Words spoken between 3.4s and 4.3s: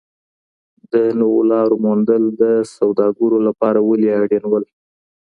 لپاره ولې